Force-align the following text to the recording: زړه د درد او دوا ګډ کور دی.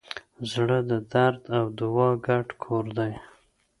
زړه 0.51 0.77
د 0.89 0.91
درد 1.13 1.41
او 1.57 1.65
دوا 1.79 2.09
ګډ 2.27 2.47
کور 2.63 2.85
دی. 2.97 3.13